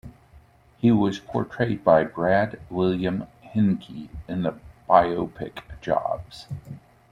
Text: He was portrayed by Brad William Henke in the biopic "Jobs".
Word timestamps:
He 0.79 0.91
was 0.91 1.19
portrayed 1.19 1.83
by 1.83 2.05
Brad 2.05 2.59
William 2.71 3.27
Henke 3.53 4.09
in 4.27 4.41
the 4.41 4.57
biopic 4.89 5.59
"Jobs". 5.79 6.47